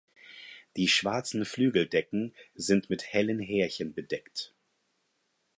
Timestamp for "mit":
2.89-3.13